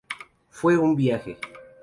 [0.49, 1.37] Fue un viaje.